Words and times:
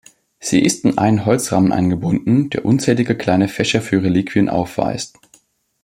Sie 0.39 0.59
ist 0.63 0.83
in 0.83 0.97
einen 0.97 1.27
Holzrahmen 1.27 1.71
eingebunden, 1.71 2.49
der 2.49 2.65
unzählige 2.65 3.15
kleine 3.15 3.47
Fächer 3.47 3.83
für 3.83 4.01
Reliquien 4.01 4.49
aufweist. 4.49 5.19